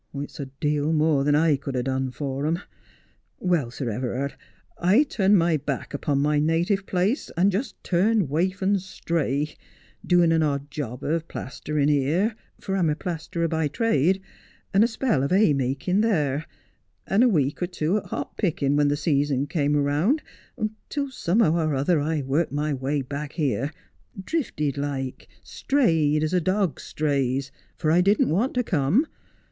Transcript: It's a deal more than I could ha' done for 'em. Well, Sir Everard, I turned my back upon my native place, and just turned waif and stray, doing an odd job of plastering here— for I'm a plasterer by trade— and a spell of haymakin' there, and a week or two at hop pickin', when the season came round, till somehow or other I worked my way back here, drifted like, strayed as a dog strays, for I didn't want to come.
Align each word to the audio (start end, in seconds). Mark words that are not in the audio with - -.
It's 0.15 0.39
a 0.39 0.47
deal 0.47 0.91
more 0.93 1.23
than 1.23 1.35
I 1.35 1.55
could 1.57 1.75
ha' 1.75 1.83
done 1.83 2.09
for 2.09 2.47
'em. 2.47 2.57
Well, 3.39 3.69
Sir 3.69 3.91
Everard, 3.91 4.33
I 4.79 5.03
turned 5.03 5.37
my 5.37 5.57
back 5.57 5.93
upon 5.93 6.17
my 6.23 6.39
native 6.39 6.87
place, 6.87 7.29
and 7.37 7.51
just 7.51 7.75
turned 7.83 8.27
waif 8.27 8.63
and 8.63 8.81
stray, 8.81 9.53
doing 10.03 10.31
an 10.31 10.41
odd 10.41 10.71
job 10.71 11.03
of 11.03 11.27
plastering 11.27 11.87
here— 11.87 12.33
for 12.59 12.75
I'm 12.75 12.89
a 12.89 12.95
plasterer 12.95 13.47
by 13.47 13.67
trade— 13.67 14.23
and 14.73 14.83
a 14.83 14.87
spell 14.87 15.21
of 15.21 15.29
haymakin' 15.29 16.01
there, 16.01 16.47
and 17.05 17.23
a 17.23 17.29
week 17.29 17.61
or 17.61 17.67
two 17.67 17.97
at 17.97 18.07
hop 18.07 18.37
pickin', 18.37 18.75
when 18.75 18.87
the 18.87 18.97
season 18.97 19.45
came 19.45 19.77
round, 19.77 20.23
till 20.89 21.11
somehow 21.11 21.53
or 21.57 21.75
other 21.75 22.01
I 22.01 22.23
worked 22.23 22.51
my 22.51 22.73
way 22.73 23.03
back 23.03 23.33
here, 23.33 23.71
drifted 24.23 24.79
like, 24.79 25.27
strayed 25.43 26.23
as 26.23 26.33
a 26.33 26.41
dog 26.41 26.79
strays, 26.79 27.51
for 27.77 27.91
I 27.91 28.01
didn't 28.01 28.29
want 28.31 28.55
to 28.55 28.63
come. 28.63 29.05